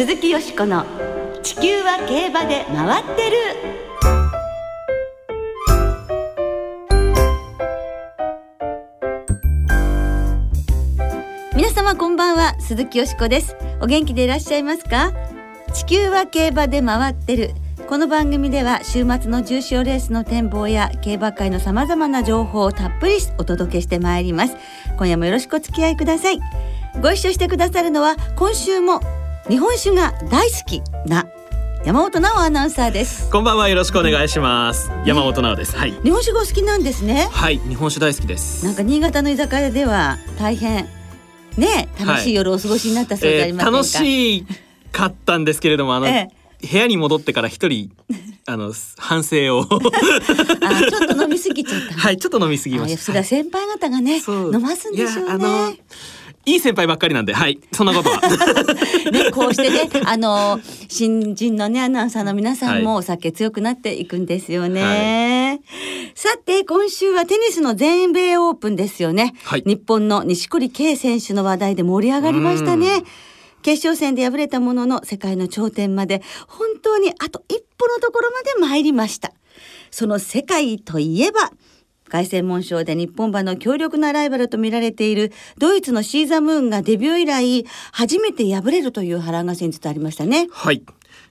[0.00, 0.86] 鈴木よしこの
[1.44, 3.36] 「地球は競馬で回ってる」
[11.54, 13.54] 皆様こんばんは鈴木よしこです。
[13.82, 15.12] お元気でいらっしゃいますか？
[15.74, 17.50] 地球は競馬で回ってる。
[17.86, 24.56] この番組では週末の重賞レースの展望や競馬界のさまざまな情報をたっぷりお届けしてまいります。
[24.96, 26.40] 今夜もよろしくお付き合いください。
[27.02, 29.02] ご一緒してくださるのは今週も
[29.50, 31.26] 日本酒が大好きな
[31.84, 34.92] 山本直アナウンサーですこんばんはよろしくお願いします。
[35.04, 35.76] 山本直です。
[35.76, 35.92] はい。
[36.04, 38.64] 日本酒がお好きなんですねはい、日本酒大好きです。
[38.64, 40.86] なんか新潟の居酒屋では大変
[41.56, 44.46] ね楽しい夜をお過ごしになったそうじゃありませんか、楽し
[44.92, 46.28] かったんですけれども、あの、え
[46.70, 47.90] 部屋に戻ってから一人
[48.46, 53.02] あの反省をあちょっと飲みすぎちゃった はいちょっと飲みすぎました。
[53.02, 55.80] それは先輩方がねそう飲ますんでしょうね。
[56.46, 58.20] いい先輩ばっかりなんで、はい、そんなことは。
[59.12, 60.58] ね、こうしてね、あの
[60.88, 65.60] 新人のねアナウンサーの皆さんもはお酒強くなっていくんですよね。
[66.14, 69.34] さて今週はテニスの全米オープンですよね。
[69.44, 73.02] はい日本の錦織圭選手の話題で盛り上がりましたね。
[73.62, 79.32] 決勝戦で敗れたものの世界の頂点まで本当にあと一歩のところまで参りました。
[79.90, 81.50] その世界といえば
[82.10, 90.48] 凱旋門賞で日本馬の強力なライバルと見られているドイツのシーザムーンがデビュー以来初めて敗れるという波乱が先日ありましたね。
[90.50, 90.82] はい。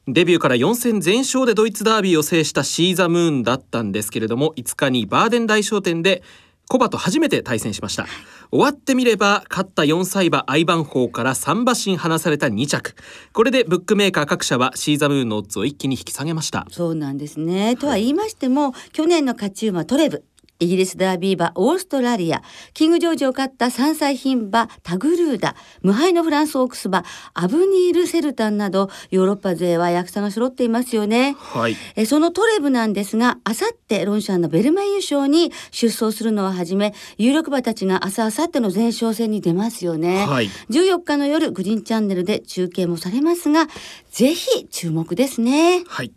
[0.07, 6.23] デビューから4戦全勝でドイツダービーを制したシーザムーンだったんですけれども5日にバーデン大賞典で
[6.67, 8.05] コバと初めて対戦しました
[8.51, 12.95] 終わってみれば勝った4歳馬アイバンホーから3馬身離された2着
[13.33, 17.75] これでブックメーカー各社はシーザムーンのオッズを一気に引き下げましたそうなんですね。
[17.75, 20.23] とは言いましても、去年の勝ち馬トレブ、
[20.59, 22.41] イギリスダービー馬オーストラリア、
[22.73, 31.37] キングジョージを勝った3歳牝馬タグルーダ、無敗のフランスオークス馬アブニール・セルタンなど、ヨーロッパ勢は役者が揃っていますよね。
[31.39, 40.25] はいえそのトレブなんですが、あさってロンシャンのベルメイユ賞に出走するのをはじめ、有力馬たちが明日、あさっての前哨戦に出ますよね。
[40.25, 43.67] はい14日の夜、グリーンチャンネルで中継もされますが、
[44.11, 45.83] ぜひ注目ですね。
[45.87, 46.11] はい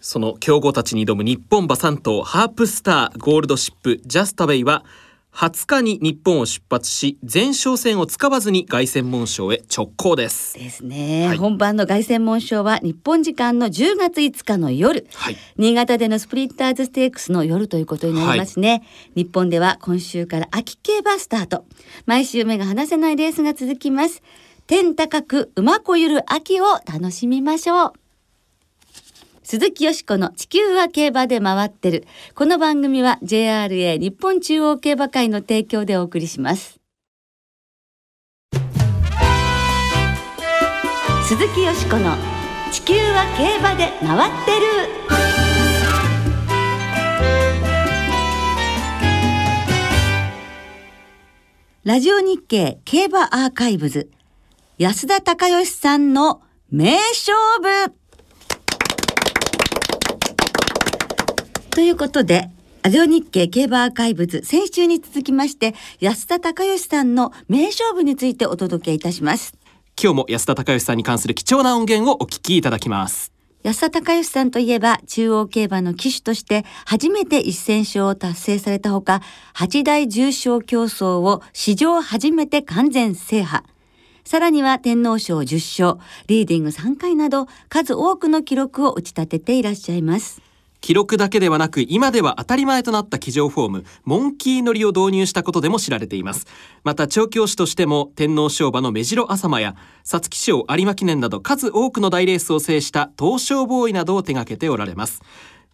[0.00, 4.84] その強豪たちに挑む日本馬3頭ハープスターゴールドシップジャスタベイは
[5.32, 10.54] 20日に日本を出発し前哨戦を使わずに凱旋門賞へ直行です。
[10.54, 11.36] ですね、はい。
[11.36, 15.36] 本番の凱旋門賞は日本時間の10月5日の夜、はい。
[15.56, 18.82] 新潟でのスプリンターズステークスの夜ということになりますね、
[19.14, 21.64] 日本では今週から秋競馬スタート。
[22.06, 24.22] 毎週目が離せないレースが続きます。
[24.66, 28.07] 天高く馬こゆる秋を楽しみましょう
[29.50, 32.06] 鈴木よしこの地球は競馬で回ってる。
[32.34, 36.78] この番組は JRA 日本中央競馬会の提供でお送りします。
[41.26, 42.14] 鈴木よしこの
[42.70, 44.66] 地球は競馬で回ってる。
[51.84, 54.10] ラジオ日経競馬アーカイブズ
[54.76, 57.34] 安田隆義さんの名勝
[57.86, 58.07] 負
[61.78, 62.50] ということで、
[62.82, 69.56] ラジオ日経競馬アーカイブズ、先週に続きまして、安田隆義さんの名勝負についてお届けいたします。
[69.96, 79.22] 今日も安田隆義さんに関する貴重な音源をお聞きいただきます安田隆義さんといえば、中央競馬の騎手として初めて1000勝を達成されたほか、
[79.54, 83.62] 8大重賞競争を史上初めて完全制覇。
[84.24, 90.42] さらには天皇賞10勝、リーディング3回など、数多くの記録を打ち立てていらっしゃいます。
[90.80, 96.46] 記録だけではなく今では当たり前となった騎乗フォームモンキー乗りを導入したことでも知られています
[96.84, 99.74] また調教師としても天皇賞馬の目白朝間や
[100.04, 105.22] 皐月賞有馬記念など数多くの大レースを制した東証ボーイなどを手掛けておられます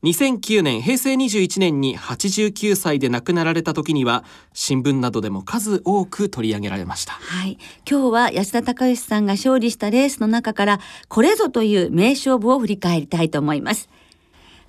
[0.04, 4.22] 2009年平成21年に89歳で亡くなられた時には
[4.52, 7.56] 新聞などでも数多く取り上げられましたはい。
[7.90, 13.88] 今日は安田隆義さんが勝利したレースの中から、これぞという名勝負を振り返りたいと思います。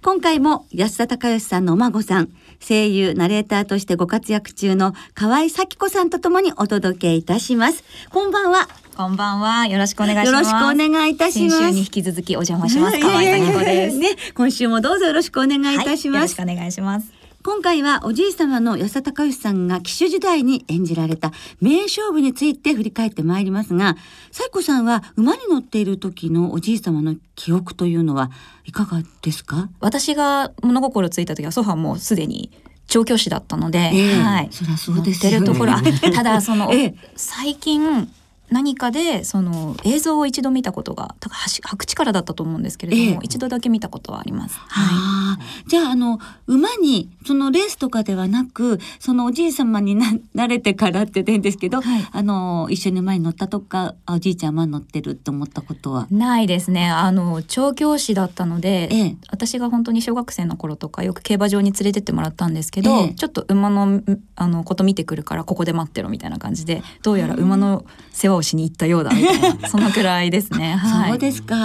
[0.06, 2.30] 今回も安田隆義さんのお孫さん、
[2.60, 7.84] 声優、ナレーターとしてご活躍中の河合咲子さんとともにお届けいたします。
[8.12, 8.68] こんばんは。
[8.96, 9.66] こんばんは。
[9.66, 10.52] よろしくお願いします。
[10.52, 11.58] よろしくお願いいたします。
[11.58, 13.00] 先週に引き続きお邪魔します。
[13.00, 13.98] 河合咲子です。
[13.98, 16.38] ね、今週もどうぞよろしくお願いいたしはい、よます。
[16.38, 17.25] ろしくお願いします。
[17.46, 21.32] 今回はおじい様の安田隆義さんが騎手時代に演じられた
[21.62, 23.98] 名勝負について振り返ってまいりますが、
[24.32, 28.32] サイコさんは馬に乗っている時のおじい様の記憶というのは
[28.66, 29.70] いかがですか？
[29.80, 32.50] 私が物心ついた時は祖父はもうすでに
[32.88, 34.48] 調教師だったので、ええはい。
[34.50, 35.84] そりゃそうですよ乗ってるところ、あ
[36.16, 36.96] ただその、ええ。
[37.16, 38.10] 最近
[38.50, 41.16] 何かでその映像を一度見たことが
[41.48, 44.58] 白地からだったと思うんですけれども、ええ一度だけ見たことはあります。
[44.60, 56.08] ははあ、じゃああの馬にそのレースとかではなくそのおじい様にな 慣れてからって言っていいんですけど、はいあの一緒に馬に乗ったとかあおじいちゃん馬に乗ってるって思ったことは？
[56.10, 56.16] い。
[56.16, 56.90] ないですね。
[56.90, 64.04] あの調教師だったので、ええ私が本当に小学生の頃とかよく競馬場に連れてってもらったんですけど、ええちょっと馬のん
[64.36, 70.76] あのこと見てくるからここで待ってろみたいな感じでどうやら馬の世話をしに行ったようだみたいなそのくらいですね。
[70.76, 71.10] はい。
[71.12, 71.56] そうですか。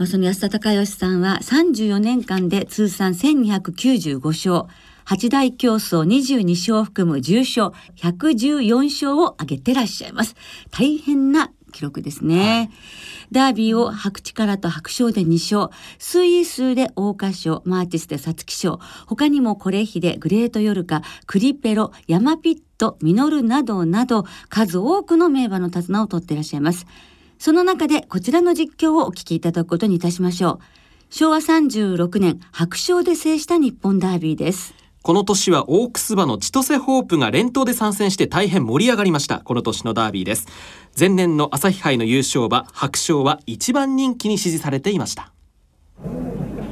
[0.00, 4.64] まあ、その安田隆義さんは34年間で通算1295勝、
[5.04, 10.36] 八大競争22勝を含む重賞114勝を挙げてらっしゃいます。
[10.70, 12.70] 大変な記録ですね。
[13.32, 26.86] ダービーを白力と白賞で2勝、水位数で桜花賞、マーチスで皐月賞、他にもコレヒでグレートヨルカ、クリペロ、ヤマピット、ミノルなどなど数多くの名馬の手綱を取っていらっしゃいます。
[27.38, 30.58] その中でこちらの実況をお聞きいただくことにいたしましょう。
[31.10, 34.79] 昭和36年、白賞で制した日本ダービーです。
[35.02, 39.38] この年はオークス馬の千歳ホープが連投で参戦して大変盛り上がりました。
[39.38, 40.46] この年のダービーです。
[40.98, 45.32] 前年の朝日杯の優勝馬白賞は一番人気に支持されていました。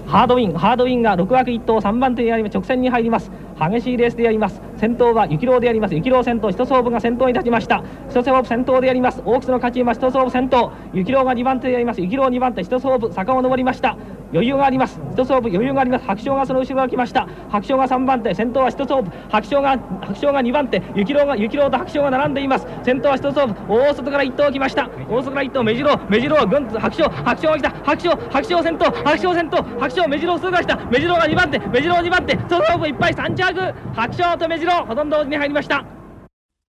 [0.08, 3.30] ハードウィン、ハードウィンが6枠1頭3番手にあり直線に入ります。
[3.60, 4.62] 激しいレースでやります。
[4.78, 5.94] 先頭は雪郎であります。
[5.94, 7.84] 雪郎先頭、一総部が先頭に立ちました。
[8.08, 9.20] 一総部先頭でやります。
[9.26, 10.72] オークスの勝ち馬、一総部先頭。
[10.94, 12.00] 雪郎が2番手でやります。
[12.00, 13.98] 雪郎2番手、一総部坂を上りました。
[14.32, 15.00] 余裕があります。
[15.12, 16.06] 一総部余裕があります。
[16.06, 17.28] 白鳥がその後ろが来ました。
[17.50, 19.10] 白鳥が3番手、先頭は一総部。
[19.28, 22.66] 白鳥が白鳥が2番手、雪郎が雪郎と白鳥が並んでいます。
[22.82, 23.54] 先頭は一総部。
[23.68, 24.88] 大外から1頭来ました。
[25.10, 27.70] 大外から1頭目白目白ぐんと白鳥白鳥が来た。
[27.84, 30.76] 白鳥白鳥先頭白鳥先頭白鳥目白を通過した。
[30.90, 32.34] 目白が2番手目白2番手。
[32.34, 33.74] 一総部いっぱい3着。
[33.94, 35.84] 白鳥と目白ほとんど同時に入りました。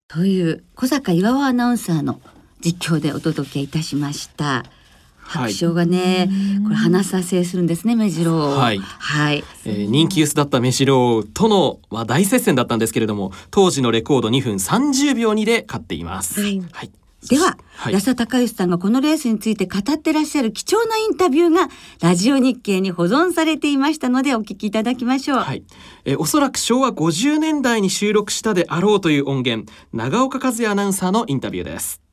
[0.07, 2.19] という小坂岩尾アナウンサーの
[2.61, 4.45] 実況でお届けいたしました。
[4.45, 6.27] はい白鳥がね、
[6.63, 8.57] これ花さ制するんですね、目白を。
[8.57, 9.43] はいはい。
[9.65, 16.41] えー人気薄だったメシローとの、まあ、大接戦だったんですけれども当時のレコード2分30秒2で勝っています。
[16.41, 16.91] はいはい
[17.27, 21.69] では、はい安田隆義さんがこのレースについて語ってらっしゃる貴重なインタビューが
[22.01, 25.37] ラジオ日経に保存されていましたのでお聞きいただきましょう。
[25.39, 25.63] はい、
[26.05, 32.08] えーおそらく昭和50年代に収録したであろうという音源長岡和也アナウンサーのインタビューです。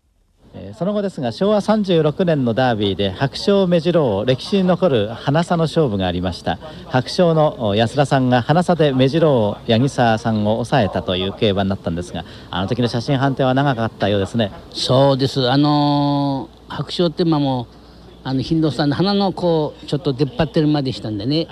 [0.59, 6.59] えその後ですが昭和36年のダービーで白鳥目白王歴史に残る花差の勝負がありました
[6.89, 15.51] 白鳥の安田さんが花差で目白王八木沢さんを抑えたという競馬になったんですがあの時の写真判定は長かったようですねそうです。
[15.51, 17.69] あのー白鳥って馬も
[18.25, 21.47] あのヒンドスタンの花のこうちょっと出っ張ってる馬でしたんでね。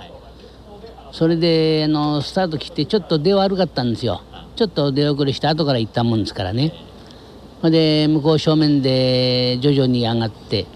[1.13, 4.23] それであのスタート切ってちょっと出悪かったんですよ。
[4.57, 6.73] ちょっと出遅れして後から行ったもんですからね。
[7.65, 10.67] ほんで向こう正面で徐々に上がって。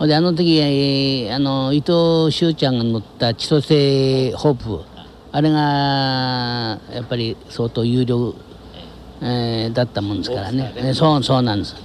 [0.00, 4.84] ほんであの時、えーあの伊藤修ちゃんが乗った千歳ホープ
[5.30, 8.34] あれがやっぱり相当有力
[9.22, 11.76] えーだったもんですからね、えーそうそうなんです。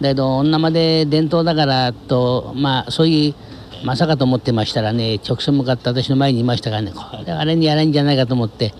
[0.00, 6.92] だけど女まで伝統だからとまあそういうまさかと思ってましたらね直線向かって私の前にいましたからね。
[6.94, 8.72] これあれにやらんじゃないかと思って、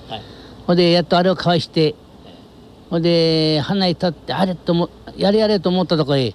[0.69, 1.97] ほんでやっとあれをかわして
[2.91, 6.35] ほんで花に立ってあれともやれやれと思ったところへ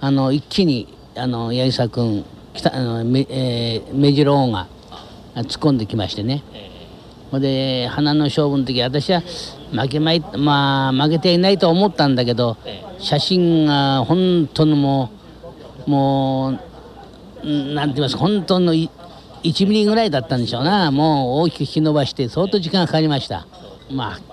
[0.00, 2.24] あの一気にあの八木沢君
[2.54, 4.68] 北あのめ、えー、目白王が
[5.34, 6.42] 突っ込んできましてね、
[7.30, 9.22] ほんで花の勝負の時私は
[9.72, 12.56] 負けままあ負けていないと思ったんだけど
[12.98, 15.10] 写真が本当のも
[15.86, 18.88] うもうなんて言いますか本当の1
[19.66, 20.90] ミリぐらいだったんでしょうな。
[20.90, 23.46] もう大きく引き伸ばして相当時間がかかりました。
[23.90, 24.27] まあ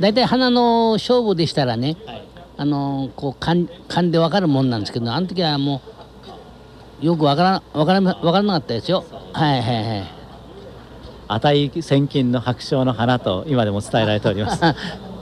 [0.00, 1.96] 大体花の勝負でしたらね、
[2.56, 5.82] あのこう勘勘で分かるもんなんですけどあの時はも
[7.02, 9.04] うよく分から分から分からなかったですよ。
[9.32, 10.20] はいはいはい。
[11.28, 14.60] 値千金の白鳥の花と今でも伝えられております。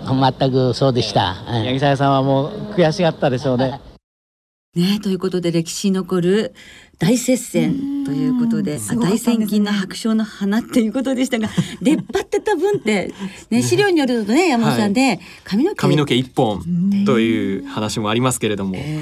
[0.06, 1.34] 全くそうでした。
[1.34, 1.66] はい。
[1.66, 3.80] 八木沢さんはもう悔しがったでしょうね。
[4.74, 6.54] ねということで歴史に残る
[6.98, 8.80] 大接戦ということで、ね。
[9.00, 11.48] 大戦金の白鳥の花っていうことでしたが
[11.80, 13.12] 出っ張ってた分って、
[13.50, 15.76] ね、資料によるとね山本さんで、髪の毛。
[15.76, 16.64] 髪の毛一本
[17.06, 18.98] という話もありますけれども、え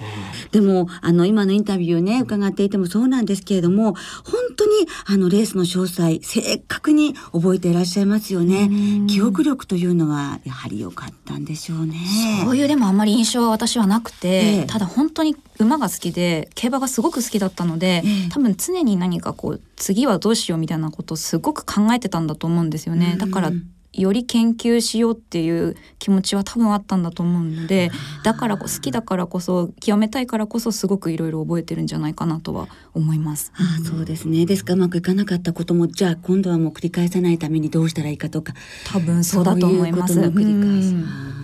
[0.00, 0.48] え。
[0.50, 4.70] でもあの今のインタビューをね伺っていてもそうなんですけれども本当に
[5.06, 8.70] あのレースの詳細正確に覚えていらっしゃいますよね。
[9.06, 11.96] 記憶力というのはやはり良かったんでしょうね。
[12.44, 14.66] そういうでもあんまり印象は私はなくて、ええ。
[14.66, 23.12] ただ本当に馬が好きで競馬がすごく好きだったので、ええ多分常に何かこう次はどうしようみたいなことをすごく考えてたんだと思うんですよね。
[23.14, 23.18] うん。
[23.18, 23.52] だから
[23.92, 27.90] より研究しようっていう気持ちは多分あったんだと思うので
[28.22, 33.52] だからこ好きだからこそ極めたいからこそすごくいろいろ覚えてるんじゃないかなとは思います。
[33.56, 34.46] ああそうですね。
[34.46, 38.52] ですからうまくいかなかったこともじゃあ今度はもう繰り返さないためにどうしたらいいかとか。
[38.86, 40.20] 多分そうだと思います。
[40.20, 40.94] 繰り返し。
[40.94, 41.38] うん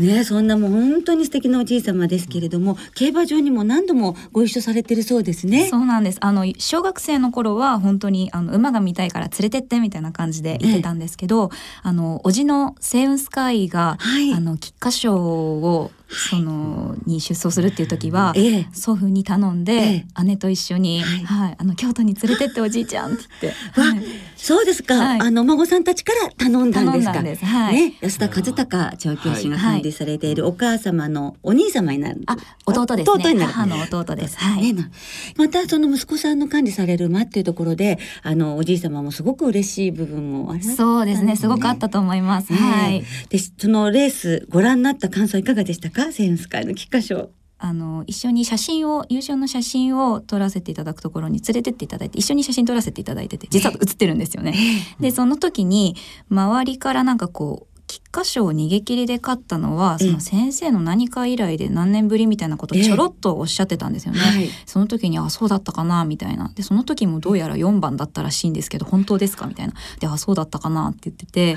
[0.00, 5.68] ねそんなもう本当に素敵なおじい様ですけれども競馬場にも何度もご一緒されてるそうですね。
[5.68, 6.18] そうなんです。
[6.20, 11.50] あの小学生の頃は本当にあの馬が見たいから連れてってみたいな感じで言ってたんですけど、
[11.82, 14.32] あのおじのセイウンスカイが、はい。
[14.32, 18.66] あの菊花賞をそのに出走するっていう時は、ええ。
[18.72, 21.24] 祖父に頼んで、え姉と一緒に、はい。
[21.24, 24.02] はい、あの京都に連れてっておじいちゃんって言って、わはい。
[24.36, 25.20] そうですか、はい。
[25.20, 27.44] あのお孫さんたちから頼んだんですかです。
[27.44, 27.74] はい。
[27.74, 27.94] ね。
[28.00, 32.36] 安田和孝調教師が管理されているお母様のお兄様になる、あ
[32.66, 33.24] 弟ですね。
[33.24, 33.52] 弟になる。
[33.52, 34.36] 母の弟です。
[34.38, 34.62] はい。
[34.62, 34.90] ねな
[35.36, 41.36] またその息子さんの管理される馬っていうところであのおじい様もすごく嬉しい部分もありましたそうですね。
[41.36, 42.96] すごくあったと思います、はい。
[42.96, 45.99] ええでそのレースご覧になった感想いかがでしたか？
[46.12, 47.30] センス会の菊花賞。
[47.62, 54.54] あの一緒に写真を優勝の写真を撮らせていただくところに連れてっていただいて一緒に写真撮らせていただいてて実は写ってるんですよね。
[54.98, 55.94] でその時に
[56.30, 60.06] 周りからなんかこう菊花賞を逃げ切りで勝ったのはええ。
[60.06, 64.20] その先生の何か以来で何年ぶりみたいなことをちょろっとおっしゃってたんですよね。
[64.20, 64.48] はい。
[64.64, 66.50] その時にあそうだったかなみたいな。
[66.54, 69.46] でその時もどうやら4番だったらしいんですけど本当ですか？
[69.46, 69.74] みたいな。
[69.98, 71.56] であそうだったかなって言ってて。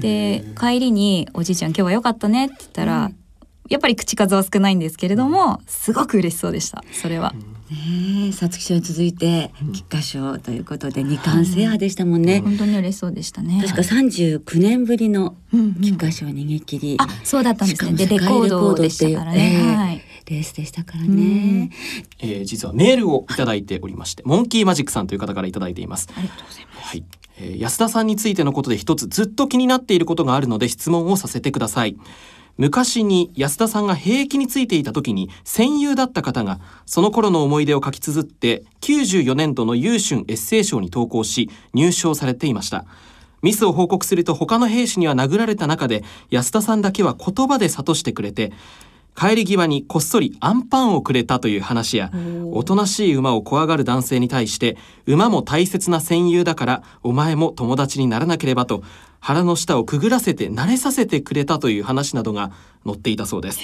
[0.00, 3.16] で帰りに「おじいちゃん今日は良かったね」って言ったら、うん
[3.70, 7.32] やっぱり口数は少ないんですけれどもすごく嬉しそうでしたそれは。
[7.32, 13.62] ねえ皐月賞に続いて菊花賞ということで二冠制覇でしたもんね、本当に嬉しそうでしたね。
[13.64, 17.92] 確か39年ぶりのうんうん菊花賞逃げ切り、あそうだったんですね。
[17.92, 19.74] でレしかも世界コードでしたからね。
[19.76, 20.02] はい。
[20.30, 21.70] レースでしたからね、
[22.20, 26.88] えー実はメールをいただいておりましてモンキーマジックさんという方からいただいていますありがとうございます。
[26.88, 27.04] はい、
[27.38, 31.96] えー安田さんについてのことで一つずっと気になっていることがあるので質問をさせてください
[32.60, 42.84] 昔に安田さんが兵役についていた時に戦友だった方がその頃の思い出を書き綴って94年度の優春エッセイ賞に投稿し入賞されていました。
[43.40, 48.52] ミスを報告すると他の兵士には殴られた中で安田さんだけは言葉で諭してくれて
[49.16, 52.10] 帰り際にこっそりアンパンをくれたという話や
[52.52, 54.76] おとなしい馬を怖がる男性に対して
[55.06, 58.82] 馬も大切な戦友だからお前も友達にならなければと
[59.20, 62.50] 腹の下をくぐらせて慣れさせてくれたという話などが
[62.86, 63.60] 載っていたそうです。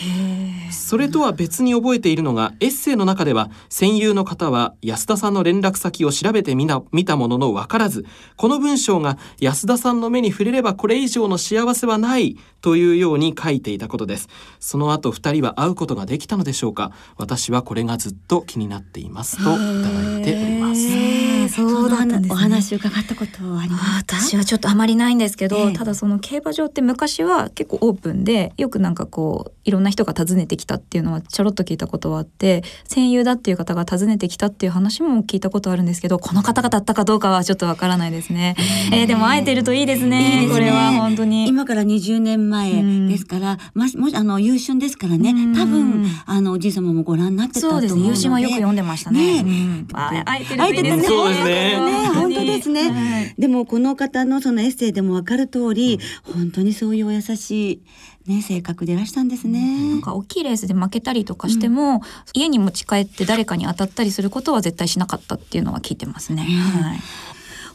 [0.70, 8.04] それとは別に覚えているのがエッセイの中では戦友の方は安田さんの連絡先を調べてみな見たものの分からず
[8.36, 14.28] この文章が安田さんの目に触れればこれ以上の幸せはないというように書いていたことです。
[14.60, 16.92] その後二人は会うことができたのでしょうか。
[17.16, 24.16] 私はこれがずっと気になっていますといただいておりますそうだったんですねそのお話伺ったことはありますか？
[24.16, 38.54] 私はちょっとあまりないんですけど、ええただその競馬場って昔は結構オープンでよくなんかこういろんな人が訪ねてきたっていうのはちょろっと聞いたことはあって戦友だっていう方が訪ねてきたっていう話も聞いたことあるんですけどこの方がだったかどうかはちょっとわからないですね。
[38.92, 40.46] えーでも会えてるといいですね。
[40.46, 41.48] ねこれは本当に。
[41.48, 48.00] 今から20年前ですから、まもしあの優春ですからね、うん多分あのおじい様もご覧になってたとそうですね。
[48.00, 49.42] 思うので優秀はよく読んでましたね。
[49.42, 51.02] ねうんあ会えてるといいですね。
[51.36, 57.82] すねね本当ですね、はいでもこの方のそのエッセイでもわかる通り、本当にそういうお優し
[58.26, 59.90] いね性格でいらしたんですね。
[59.90, 62.00] なんか大きいレースで負けたりとかしても、
[62.32, 66.42] 家に持ち帰って誰かに当たったりすることは絶対しなかったっていうのは聞いてますね。
[66.42, 67.00] はい。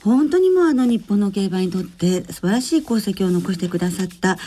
[0.03, 4.39] 本当にもうあの日本の競馬にとって素晴らしい功績を残してくださった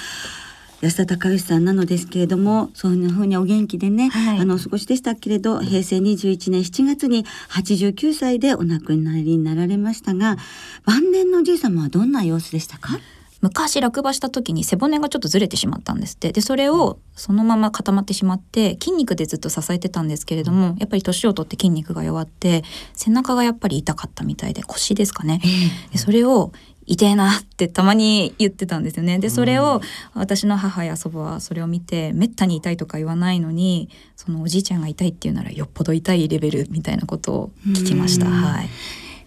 [0.81, 4.39] 安田隆義さんなのですけれどもそういうふうにお元気でね、はい。
[4.39, 10.37] あのお過ごしでしたけれど平成21年7月に89歳でお亡くなりになられましたが
[10.85, 12.99] 晩年のおじい様はどんな様子でしたか？
[13.41, 16.33] 昔落馬した時に背骨がちょっとずれてしまったんですって。
[16.33, 22.65] でそれをそのまま固まってしまって筋肉でずっと支えてたんですけれどもやっぱり年を取って筋肉が弱って
[22.95, 25.43] 背中がやっぱり痛かったみたいで腰ですかね。
[25.93, 26.53] でそれを
[26.87, 29.19] 痛えなってたまに言ってたんですよね。
[29.19, 29.81] でそれを
[30.15, 38.27] 私の母や祖母はそれを見てめったに痛いとか言わないのにそのおじいちゃんが痛いっていうならよっぽど痛いレベルみたいなことを聞きました。
[38.27, 38.69] うんはい。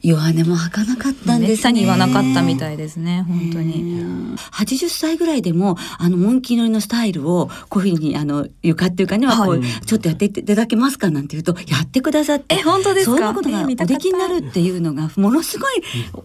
[0.01, 1.79] 弱音も吐かなかったんですね。
[1.81, 4.01] 言わなかったみたいですね本当に。
[4.01, 4.17] うん
[4.51, 13.11] 80歳ぐらいでもあのモンキー乗りのスタイルをこういうふうにあの床っていうかね、こうはいちょっとやっていただけますかなんて言うとやってくださってえ本当ですか？
[13.11, 15.81] そんなことがおできになるっていうのがものすごい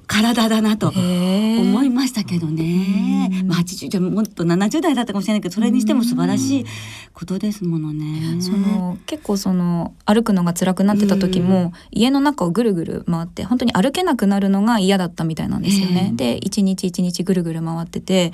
[0.07, 3.31] 体だなと思いましたけどね。
[3.41, 3.49] うん。
[3.49, 6.67] まあ80じゃもっと70代だったかもしれないけどそれにしても素晴らしい
[7.15, 8.41] ことですものね。
[8.43, 16.09] その結構その歩くのが辛くなってた時も、家の中をぐるぐる回って本当当に歩けなくなるのが嫌だったみたいなんですよね。
[16.11, 18.33] ええで一日一日ぐるぐる回ってて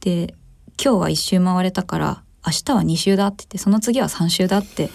[0.00, 0.34] で
[0.82, 4.90] 今日は一周回れたから明日は二周だって言ってその次は三周だって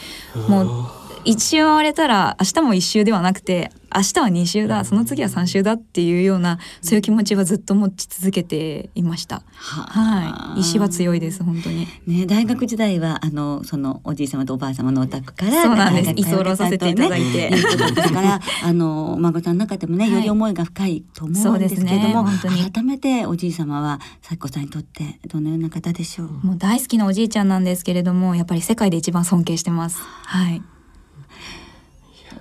[0.49, 9.41] もう一周回れたら明日も一周ではなくて明日は二周だその次は三周だっていうようなそういう気持ちはずっと持ち続けていました。
[9.55, 11.87] はい、意志は強いです本当に。
[12.05, 29.99] ね、大学時代はあのそのおじい様とおばあ様のお宅からそうなんです居候させていただいていうことですから あのお孫さんの中でもねはいより思いが深いと思うんですけれども、ね本当に改めておじい様は咲子さんにとってどのような方でしょう、もう大好きなおじいちゃんなんですけれどもやっぱり世界で一番尊敬してます。
[30.25, 30.61] はい。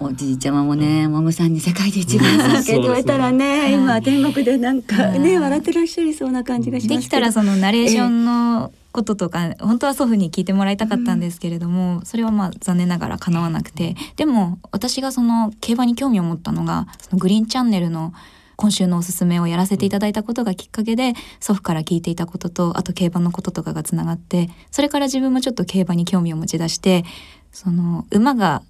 [0.00, 6.96] おじいちゃまもね、お孫さんに世界で一番尊敬って言われたらね、うん今天国でなんかね、うん笑ってらっしゃりそうな感じがします。
[6.96, 13.96] できたらそのナレーションのこととか、本当は祖父に聞いてもらいたかったんですけれども、それはまあ残念ながら叶わなくて。
[14.16, 18.12] でも私がその競馬に興味を持ったのがそのグリーンチャンネルの
[18.56, 27.04] 今週のおすすめをやらせていただいたことがきっかけで祖父から聞いていたこととあと競馬のこととかがつながってそれから自分もちょっと競馬に興味を持ち出して
[27.52, 28.62] その馬が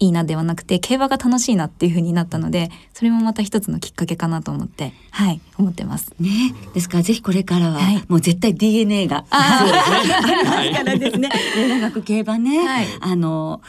[0.00, 6.12] いいなではなくて競馬が楽しいなっていう風になったのでそれもまた一つのきっかけかなと思ってはい思ってます。
[6.18, 8.04] ね、ですからぜひこれからは、はい。
[8.08, 11.28] もう絶対 DNA があありますからですね。
[11.68, 12.86] 長く競馬ね、はい。
[13.00, 13.60] あの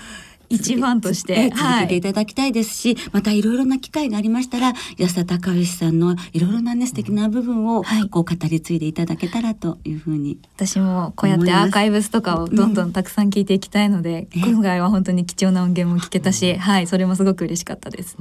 [0.52, 18.18] 一番としてええ続けてはいいただきたいですし、またいろいろな機会がありましたら安田隆義さんのいろいろなね素敵な部分をはいこう語り継いでいただけたらというふうに、私もこうやってアーカイブスとかをどんどんたくさん聞いていきたいので、うん今回は本当に貴重な音源も聞けたし、はい、それもすごく嬉しかったです。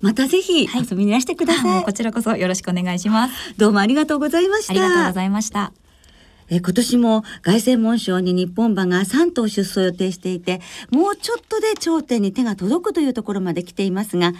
[0.00, 1.64] またぜひはい遊びにいらしてください。
[1.64, 3.54] もうこちらこそよろしくお願いします。
[3.56, 4.72] どうもありがとうございました。
[4.72, 5.72] ありがとうございました。
[6.50, 14.32] え今年も凱旋門賞に日本馬が3頭出走を予定していてもうちょっとで頂点に手が届くというところまで来ていますが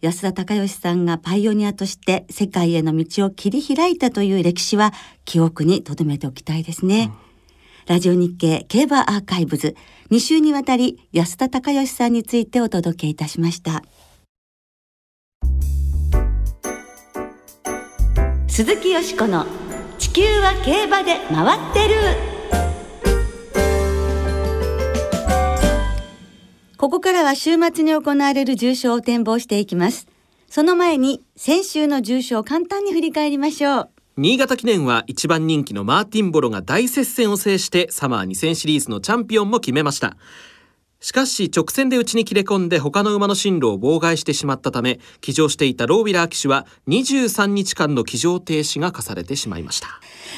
[0.00, 4.92] 安田隆義さんがパイオニアとして世界への道を切り開いたという歴史は
[5.24, 7.12] 記憶に留めておきたいですね。
[7.86, 9.74] ラジオ日経競馬アーカイブズ
[10.10, 13.82] 2週にわたり安田隆義さんについてお届けいたしました。
[18.48, 19.44] 鈴木よしこの
[20.00, 21.94] 地球は競馬で回ってる。
[26.78, 30.08] ここからは週末に行われる重賞を展望していきます。
[30.48, 33.90] その前に先週の重賞を簡単に振り返りましょう。
[34.16, 40.16] 新潟記念は一番人気のマーティンボロが大接戦を制してサマー2000シリーズのチャンピオンも決めました。
[41.00, 49.88] しかし直線で内に切れ込んで他の馬の進路を妨害してしまったため騎乗していたロービラー騎手は23日間の騎乗停止が課されてしまいました。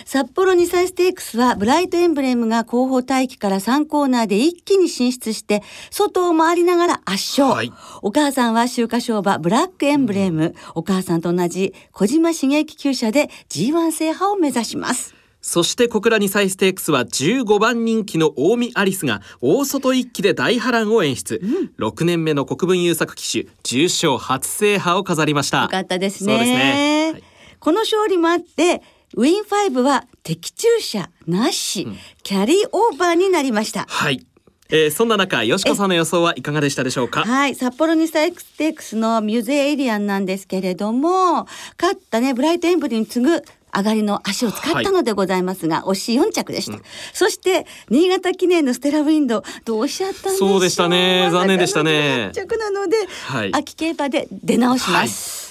[0.06, 7.72] 札幌2歳ステークスはブライトエンブレムが後方待機から3コーナーで一気に進出して外を回りながら圧勝、はい。
[8.00, 21.42] お母さんは秋華賞馬ブラックエンブレム、お母さんと同じ小島茂之厩舎で G1 制覇を目指しますそして小倉2歳ステークスは15番人気の近江アリスが大外一気で大波乱を演出、
[21.78, 25.62] 6年目の国分優作騎手重賞初制覇を飾りました。
[25.62, 26.36] よかったですね。
[26.36, 27.22] そうですね、はい。
[27.58, 28.82] この勝利もあって
[29.14, 31.88] ウィンファイブは的中者なし、
[32.22, 33.84] キャリーオーバーになりました。
[33.88, 34.24] はい、
[34.70, 37.24] えーそんな中よしこさんの予想はいかがでしたでしょうか？
[37.24, 41.46] はい、札幌ニサイクステークスのミューゼエイリアンなんですけれども、
[41.80, 43.42] 勝ったね、ブライトエンブレムに次ぐ
[43.74, 46.78] 上がりの脚を使ったのでございますが、惜しい4着でした。
[47.12, 51.28] そして、新潟記念のステラウィンド、どうしちゃったそうでしたね。
[51.32, 52.28] 残念でしたね。
[52.28, 53.54] まさかの4着なので、はい。
[53.54, 55.42] 秋競馬で出直します。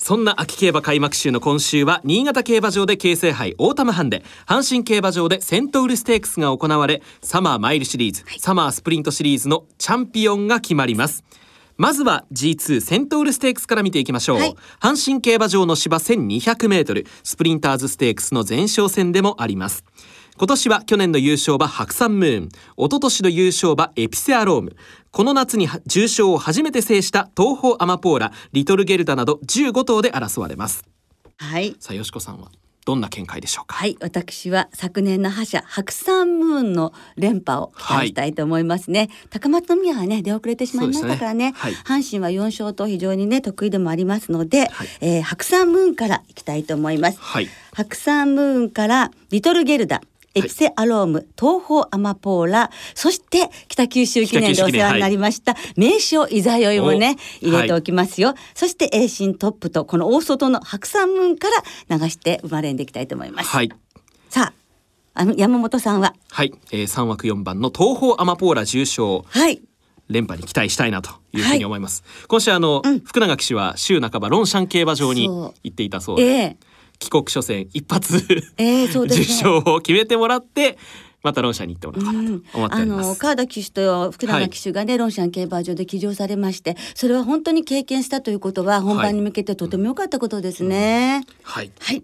[0.00, 11.22] そんな秋競馬開幕週の今週は新潟競馬場で京成杯オータムハンデ阪神競馬場でセントウルステークスが行われサマーマイルシリーズ、サマースプリントシリーズのチャンピオンが決まります
[11.80, 14.54] まずは G2 セントウルステークスから見ていきましょう、はい。
[14.82, 19.82] 阪神競馬場の芝 1200m スプリンターズステークスの前哨戦でもあります。
[20.36, 22.48] 今年は去年の優勝馬白山ムーン。
[22.48, 22.50] 一
[22.82, 24.76] 昨年の優勝馬エピセアローム。
[25.10, 30.84] この夏には重賞を初めて制した東方アマポーラリトルゲルダなど15頭で争われます。
[31.38, 31.76] はい。
[31.80, 32.50] さあよしこさんは？
[32.86, 33.76] どんな見解でしょうか？
[33.76, 39.10] はい、私は昨年の覇者白山ムーンの連覇を期待したいと思いますね。
[39.28, 41.52] 高松宮はね出遅れてしまいましたからね。
[41.56, 47.18] そうですね阪神は4勝と非常にね得意でもありますので、はいえー白山ムーンからいきたいと思います。
[47.20, 50.02] はい白山ムーンからリトルゲルダ。
[50.34, 58.34] エピセアローム、東方アマポーラ、そして北九州記念でお世話になりました、名称いざよいもね、お入れておきますよ。
[58.54, 61.48] そして栄進トップと、この大外の白山ムーンか
[61.88, 63.48] ら流して生まれんでいきたいと思います。
[63.48, 63.72] はい。
[64.28, 69.24] さあ、あの山本さんは、はい、えー、3枠4番の東方アマポーラ重賞。
[69.28, 69.60] はい、
[70.08, 76.22] 連覇に期待したいなというふうに思います、今週あの、福永騎手は週半ばロンシャン競馬場に行っていたそうで。
[76.22, 76.69] ええ
[77.00, 78.24] 帰国初戦一発
[78.56, 79.24] ええそうですね。
[79.24, 80.78] 受賞を決めてもらって
[81.22, 91.24] またロンシャンに行ってもらおうかなと思っておあります、の川田騎手と福永騎手がね、ロンシャン競馬場で騎乗されましてそれは本当に経験したということは本番に向けてとても良かったことですね。
[91.42, 91.72] はい。
[91.80, 92.02] はい、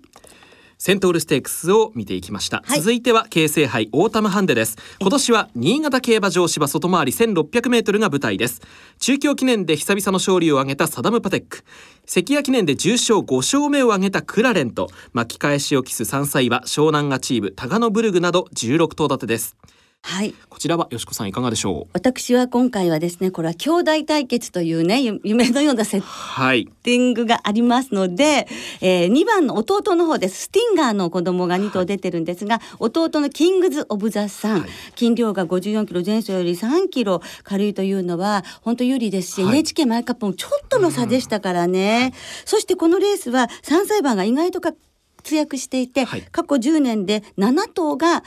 [0.78, 2.80] セントウルステークスを見ていきました、はい。
[2.80, 4.76] 続いては京成杯オータムハンデです。
[5.00, 8.62] 今年は新潟競馬場芝外回り1600メートルが舞台です。
[8.98, 11.64] 中京記念で久々の勝利を挙げたサダムパテック。
[12.06, 19.56] 関谷記念で重賞5勝目を挙げたクラレンと巻き返しを期す3歳馬湘南がチームタガノブルグなど16頭立てです
[20.02, 20.34] はい。
[20.48, 21.90] こちらはよしこさんいかがでしょう？
[21.92, 26.66] 私は今回はですねこれは兄弟対決というねゆ夢のようなセッはい。
[26.84, 28.46] ティングがありますので、
[28.80, 30.42] えー、2番の弟の方です。
[30.44, 34.70] スティンガーの子供が2頭出てるんですが、弟のキングズ・オブ・ザ・サン、はい。
[34.94, 39.54] 斤量が54キロ前走より3キロ軽いというのは本当有利ですし、はい。
[39.54, 44.76] NHK マイカップもちょっとの差でしたからね、そしてこのレースは3歳馬が意外と活
[45.34, 46.22] 躍していて、はい。
[46.30, 48.22] 過去10年で7頭が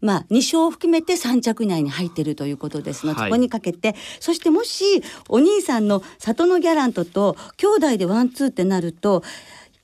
[0.00, 3.30] まあ、2勝を含めて3着以内に入っているということですので、はい。
[3.30, 9.22] そこにかけてそしてもしお兄さんの里のギャラントと兄弟でワンツーってなると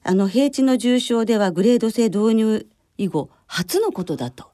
[0.03, 2.66] あの平地の重賞ではグレード制導入
[2.98, 4.53] 以後初のことだと。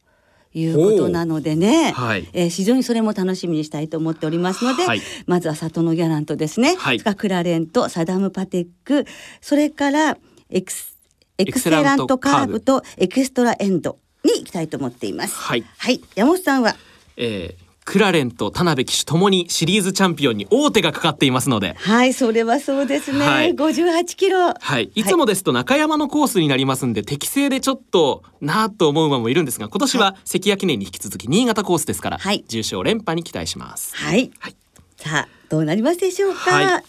[0.54, 2.26] いうことなのでね、はい。
[2.32, 5.02] えー非常にそれも楽しみにしたいと思っておりますので、はい。
[5.26, 7.00] まずは里のギャラントですね、はい。
[7.00, 9.04] クラレントサダム・パテック
[9.42, 10.16] それから
[10.48, 10.96] エクス
[11.36, 15.34] エクセラントカーブとエクストラエンドに行きたいと思っています。
[15.34, 15.64] はい。
[15.76, 16.76] はい、山本さんは？
[17.16, 21.74] えークラレンと田辺騎手ともにシリーズチャンピオンに王手がかかっていますので。
[21.78, 23.26] はい、それはそうですね。
[23.26, 23.54] はい。
[23.54, 24.52] 58キロ。
[24.52, 25.04] はい、い。
[25.04, 32.44] つもですと中山のコースになりますんで、適正でちょっとなあと思う馬もいるんですが今年は関谷記念に引き続き新潟コースですから、はい。
[32.46, 34.30] 重賞連覇に期待します、はい。
[34.38, 34.56] はい。
[34.98, 36.50] さあ、どうなりますでしょうか？
[36.50, 36.84] はい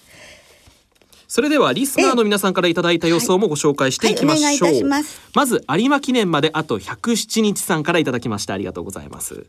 [1.29, 4.83] それではリスナーの皆さんからいただいた予想もご紹介していきましょう、
[5.35, 9.45] まず有馬記念まであと107日さんからいただきましたありがとうございます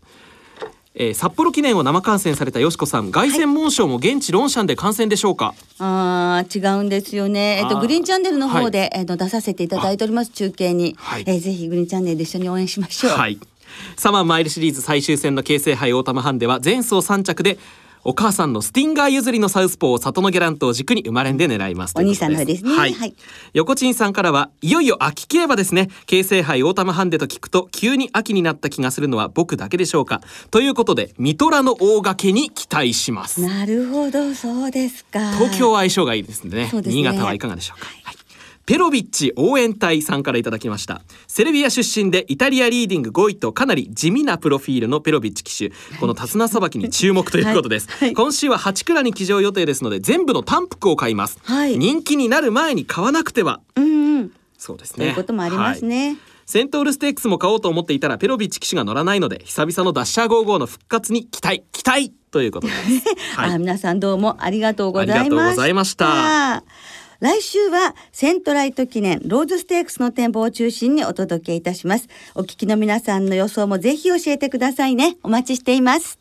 [0.95, 7.61] えー札幌記念を生観戦されたよしこさん凱旋門賞も現地ロンシャンで観戦でしょうか、ああ、違うんですよね。
[7.63, 10.33] えっと、グリーンチャンネルの方で、えっと、出させていただいております。
[10.33, 13.13] 中継に、はいえーぜひグリーンチャンネルで一緒に応援しましょう。
[13.13, 13.39] はい。
[13.97, 17.57] サマーマイルシリーズ最終戦の京成杯オータムハンデは前走3着で
[18.05, 21.95] お母さんのスティンガー譲りのサウスポー、サトノギャラントを軸に生まれんで狙います。
[21.97, 22.75] お兄さんの方ですね。
[22.75, 23.15] はい、はい。
[23.53, 25.89] 横陳さんからはいよいよ秋競馬ですね。
[26.07, 30.23] 京成杯オータムハンデと聞くと急に秋になった気がするのは僕だけでしょうか。
[30.51, 33.41] ということでミトラの大駆けに期待します。
[33.41, 35.33] なるほど、そうですか。
[35.33, 36.51] 東京は相性がいいですね。
[36.51, 36.71] ね。
[36.85, 38.20] 新潟はいかがでしょうか、はい
[38.71, 41.03] ペロビッチ応援隊さんからいただきました。
[41.27, 45.73] セルビア出身でイタリアリーディング5位とかなり地味なプロフィールのペロビッチ騎手。
[45.99, 48.09] この手綱さばきに注目ということです、はい。
[48.11, 48.15] はい。
[48.15, 51.77] 今週は8クラに騎乗予定ですので全部の単服を買います、はい。
[51.77, 53.61] 人気になる前に買わなくては。
[53.75, 54.33] うんうん。
[54.57, 55.07] そうですね。
[55.07, 55.91] ということもありますはい。
[55.91, 56.17] ね。
[56.47, 61.65] セントウルステークスも買おうと思っていたらペロビッチ騎手が乗らないので久々のダッシャー55の復活に期待。
[61.73, 62.81] 期待ということです、
[63.35, 63.51] はい。
[63.51, 65.25] あ皆さんどうもありがとうござ
[65.67, 66.63] いました。
[67.21, 72.09] 来週はセントライト記念ローズステークスの展望を中心にお届けいたします。
[72.35, 75.19] お聞きの皆さんの予想もぜひ教えてくださいね。
[75.23, 76.19] お待ちしています。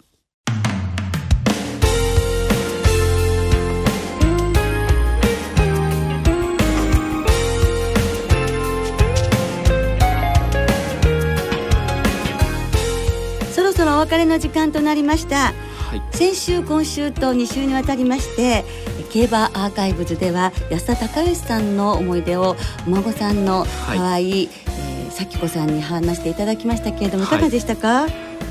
[13.53, 15.53] そろそろお別れの時間となりました。
[15.89, 18.63] はい先週今週と2週にわたりまして
[19.09, 22.55] 競馬アーカイブズでは安田孝義さんの思い出を
[22.87, 24.79] お孫さんの可愛い、えー
[25.19, 27.27] 咲子さんに話していただきましたけれどもい。
[27.27, 28.05] かがでしたか、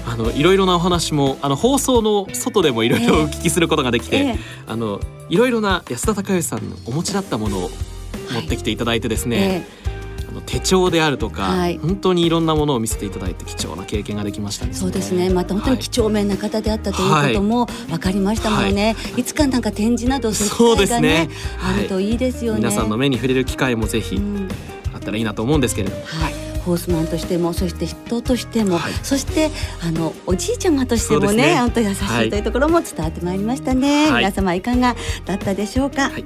[0.07, 4.39] あのいろいろなお話もあの放送の外でもいろいろええお聞きすることができて、ええ。
[4.67, 7.71] あのいろいろな安田孝義さんのお持ちだったものを
[8.33, 9.67] 持ってきていただいてですね、
[10.29, 11.79] あの手帳であるとか、はい。
[11.79, 14.75] 本当にいろんなものを見せていただいて貴重な経験ができましたね。
[14.75, 15.31] そうですね。
[15.31, 21.31] また本当に几帳面な方であったということも分かりましたもんね、い、つかなんか展示などそういう機会がねね
[21.63, 24.49] あるといいですよね、皆さんの目に触れる機会もぜひうん。
[24.95, 28.93] あったらいいなと思うんですけれども、はい、ホースマンとしてもそして人としても、はい。
[29.03, 29.51] そして
[29.83, 34.25] あのおじいちゃまとしてもね本当優しはいいというところも伝わってまいりましたね、はい。
[34.25, 36.25] 皆様いかがだったでしょうか、はい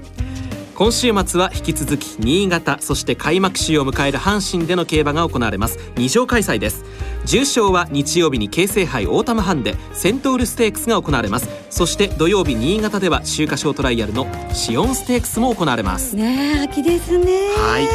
[0.75, 5.79] 今週末は引き続き新潟そして開幕週を迎える阪神での競馬が行われます。
[5.97, 6.85] 二場開催です。
[7.25, 11.49] 重賞は日曜日に京成杯オータムハンデセントウルステークスが行われます。
[11.71, 16.17] そして土曜日新潟では秋華賞トライアルのシオンステークスも行われます。
[16.17, 17.89] ねえ秋ですね、はい。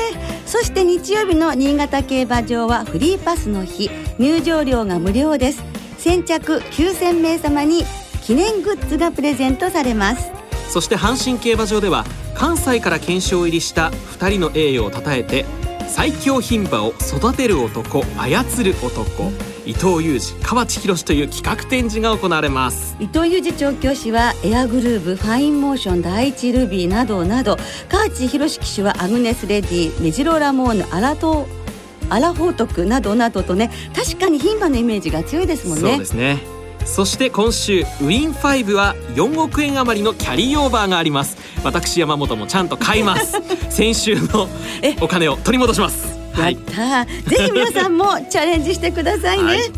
[0.46, 3.90] そして日曜日の新潟競馬場はフリーパスの日。
[4.20, 5.64] 入場料が無料です。
[5.98, 7.84] 先着9000名様に
[8.22, 10.37] 記念グッズがプレゼントされます
[10.70, 15.46] そして阪神競馬場では関西から検証入りした2人の栄誉をたたえて
[15.88, 19.32] 最強牝馬を育てる男操る男
[19.66, 22.96] 伊藤裕二河内博という企画展示が行われます。
[23.00, 27.58] 伊藤雄二調教師はエアグルーヴファインモーションダイイチルビーなどなど
[27.90, 31.48] 河内洋騎手はアグネス・レディメジロラモーヌアラト
[32.10, 35.90] アラフォートクなどなどとね確かに牝馬のイメージが強いですもんね。
[35.90, 36.57] そうですね
[36.88, 41.38] そして今週ウィン5は4億円余りのキャリーオーバーがあります。
[41.64, 43.38] 私山本もちゃんと買います。
[43.70, 44.48] 先週の
[45.02, 46.18] お金を取り戻します。
[46.38, 49.72] やったぜひ皆さんもチャレンジしてくださいね、はい、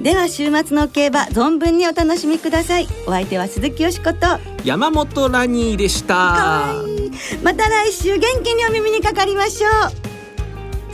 [0.00, 2.88] では週末の競馬存分にお楽しみください。
[3.06, 4.26] お相手は鈴木よしこと。
[4.64, 6.74] 山本ラニーでした。
[7.42, 10.05] また来週元気にお耳にかかりましょう